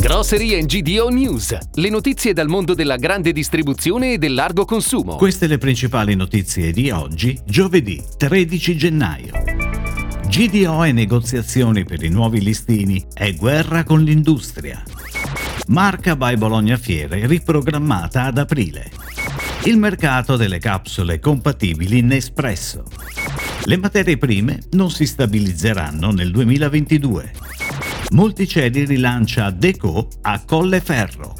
[0.00, 5.16] Grocery and GDO News, le notizie dal mondo della grande distribuzione e del largo consumo.
[5.16, 9.32] Queste le principali notizie di oggi, giovedì 13 gennaio.
[10.26, 14.82] GDO e negoziazioni per i nuovi listini e guerra con l'industria.
[15.66, 18.90] Marca by Bologna Fiere riprogrammata ad aprile.
[19.64, 22.84] Il mercato delle capsule compatibili in espresso.
[23.64, 27.32] Le materie prime non si stabilizzeranno nel 2022.
[28.12, 31.34] Multicedi rilancia Deco a Colleferro.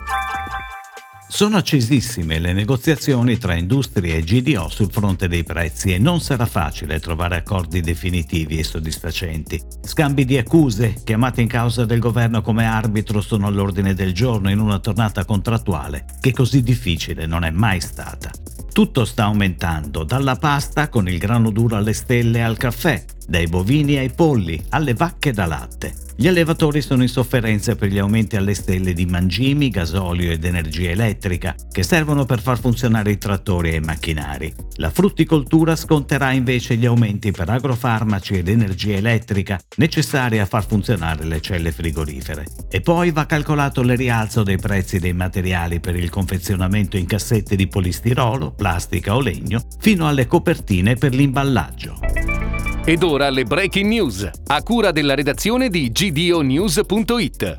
[1.29, 6.47] Sono accesissime le negoziazioni tra industrie e GDO sul fronte dei prezzi e non sarà
[6.47, 9.61] facile trovare accordi definitivi e soddisfacenti.
[9.83, 14.61] Scambi di accuse, chiamate in causa del governo come arbitro, sono all'ordine del giorno in
[14.61, 18.31] una tornata contrattuale che così difficile non è mai stata.
[18.73, 23.97] Tutto sta aumentando, dalla pasta con il grano duro alle stelle al caffè, dai bovini
[23.97, 25.95] ai polli, alle vacche da latte.
[26.17, 30.91] Gli allevatori sono in sofferenza per gli aumenti alle stelle di mangimi, gasolio ed energia
[30.91, 34.53] elettrica che servono per far funzionare i trattori e i macchinari.
[34.75, 41.25] La frutticoltura sconterà invece gli aumenti per agrofarmaci ed energia elettrica necessari a far funzionare
[41.25, 42.45] le celle frigorifere.
[42.69, 47.57] E poi va calcolato il rialzo dei prezzi dei materiali per il confezionamento in cassette
[47.57, 52.20] di polistirolo, plastica o legno, fino alle copertine per l'imballaggio.
[52.91, 57.55] Ed ora le breaking news, a cura della redazione di gdonews.it.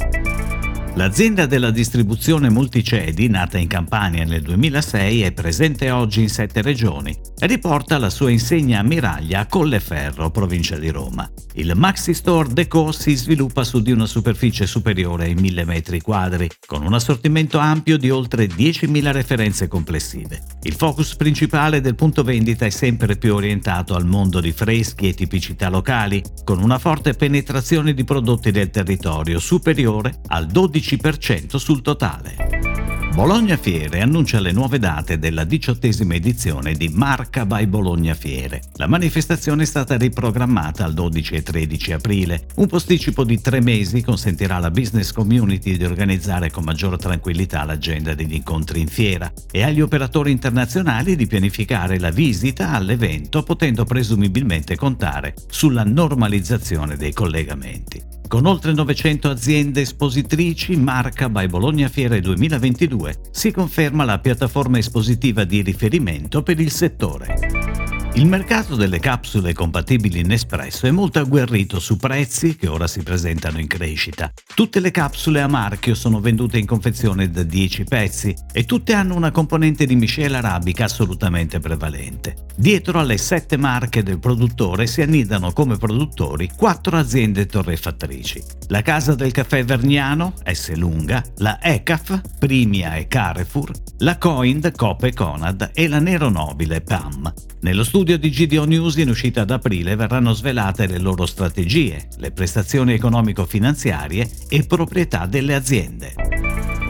[0.96, 7.31] L'azienda della distribuzione multicedi, nata in Campania nel 2006, è presente oggi in sette regioni
[7.42, 11.30] riporta la sua insegna ammiraglia a Colleferro, provincia di Roma.
[11.54, 16.50] Il Maxi Store Deco si sviluppa su di una superficie superiore ai 1000 metri quadri,
[16.66, 20.42] con un assortimento ampio di oltre 10.000 referenze complessive.
[20.64, 25.14] Il focus principale del punto vendita è sempre più orientato al mondo di freschi e
[25.14, 31.82] tipicità locali, con una forte penetrazione di prodotti del territorio superiore al 12 15% sul
[31.82, 32.71] totale.
[33.14, 38.62] Bologna Fiere annuncia le nuove date della diciottesima edizione di Marca by Bologna Fiere.
[38.76, 42.46] La manifestazione è stata riprogrammata al 12 e 13 aprile.
[42.56, 48.14] Un posticipo di tre mesi consentirà alla business community di organizzare con maggior tranquillità l'agenda
[48.14, 54.78] degli incontri in fiera e agli operatori internazionali di pianificare la visita all'evento potendo presumibilmente
[54.78, 58.11] contare sulla normalizzazione dei collegamenti.
[58.32, 65.44] Con oltre 900 aziende espositrici, Marca by Bologna Fiere 2022 si conferma la piattaforma espositiva
[65.44, 67.71] di riferimento per il settore.
[68.16, 73.02] Il mercato delle capsule compatibili in espresso è molto agguerrito su prezzi che ora si
[73.04, 74.30] presentano in crescita.
[74.54, 79.16] Tutte le capsule a marchio sono vendute in confezione da 10 pezzi e tutte hanno
[79.16, 82.48] una componente di miscela arabica assolutamente prevalente.
[82.58, 88.44] Dietro alle 7 marche del produttore si annidano come produttori 4 aziende torrefattrici.
[88.68, 90.74] La Casa del Caffè Verniano, S.
[90.74, 97.34] Lunga, la ECAF, Primia e Carrefour, la Coind, Cope Conad e la Nero Nobile, PAM.
[97.62, 102.32] Nello studio di GDO News in uscita ad aprile verranno svelate le loro strategie, le
[102.32, 106.31] prestazioni economico-finanziarie e proprietà delle aziende.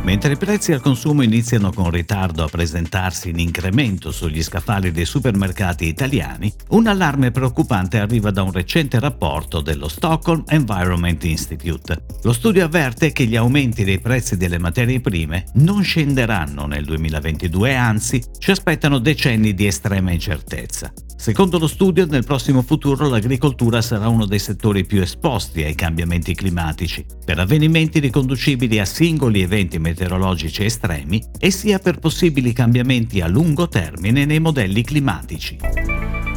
[0.04, 5.06] Mentre i prezzi al consumo iniziano con ritardo a presentarsi in incremento sugli scaffali dei
[5.06, 12.04] supermercati italiani, un allarme preoccupante arriva da un recente rapporto dello Stockholm Environment Institute.
[12.24, 17.76] Lo studio avverte che gli aumenti dei prezzi delle materie prime non scenderanno nel 2022,
[17.76, 20.92] anzi ci aspettano decenni di estrema incertezza.
[21.22, 26.34] Secondo lo studio, nel prossimo futuro l'agricoltura sarà uno dei settori più esposti ai cambiamenti
[26.34, 33.28] climatici, per avvenimenti riconducibili a singoli eventi meteorologici estremi e sia per possibili cambiamenti a
[33.28, 35.58] lungo termine nei modelli climatici.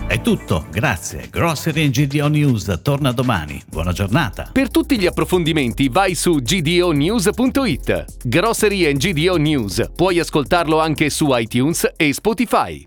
[0.07, 1.29] È tutto, grazie.
[1.31, 3.63] Grocery GDO News torna domani.
[3.67, 4.51] Buona giornata.
[4.53, 8.27] Per tutti gli approfondimenti vai su gdonews.it.
[8.29, 9.93] Grocery GDO News.
[9.97, 12.87] Puoi ascoltarlo anche su iTunes e Spotify.